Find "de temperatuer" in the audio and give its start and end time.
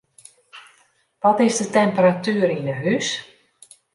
1.59-2.49